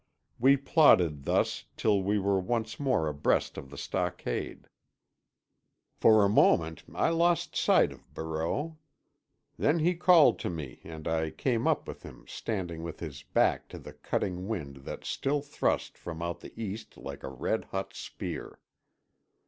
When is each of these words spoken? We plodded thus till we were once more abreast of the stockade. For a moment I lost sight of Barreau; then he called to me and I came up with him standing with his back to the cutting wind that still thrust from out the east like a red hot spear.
We 0.39 0.57
plodded 0.57 1.25
thus 1.25 1.65
till 1.77 2.01
we 2.01 2.17
were 2.17 2.39
once 2.39 2.79
more 2.79 3.07
abreast 3.07 3.55
of 3.55 3.69
the 3.69 3.77
stockade. 3.77 4.67
For 5.93 6.25
a 6.25 6.27
moment 6.27 6.83
I 6.95 7.09
lost 7.09 7.55
sight 7.55 7.91
of 7.91 8.11
Barreau; 8.15 8.79
then 9.59 9.77
he 9.77 9.93
called 9.93 10.39
to 10.39 10.49
me 10.49 10.81
and 10.83 11.07
I 11.07 11.29
came 11.29 11.67
up 11.67 11.87
with 11.87 12.01
him 12.01 12.25
standing 12.27 12.81
with 12.81 12.99
his 12.99 13.21
back 13.21 13.69
to 13.69 13.77
the 13.77 13.93
cutting 13.93 14.47
wind 14.47 14.77
that 14.77 15.05
still 15.05 15.43
thrust 15.43 15.99
from 15.99 16.23
out 16.23 16.39
the 16.39 16.59
east 16.59 16.97
like 16.97 17.21
a 17.21 17.29
red 17.29 17.65
hot 17.65 17.93
spear. 17.93 18.57